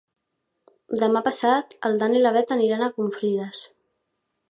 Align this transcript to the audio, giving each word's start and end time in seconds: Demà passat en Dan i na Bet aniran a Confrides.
Demà 1.03 1.21
passat 1.27 1.77
en 1.91 2.01
Dan 2.03 2.19
i 2.21 2.25
na 2.27 2.35
Bet 2.39 2.57
aniran 2.59 2.87
a 2.87 2.91
Confrides. 2.99 3.65